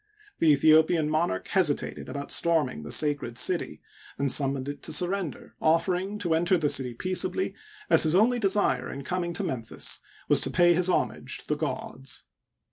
[0.39, 3.83] The Aethiopian monarch hesitated about storming the sacred city,
[4.17, 7.53] and summoned it to surrender, offering to enter the city peaceably,
[7.87, 11.55] as his only desire in coming to Memphis was to pay his homage to the
[11.55, 12.23] gods.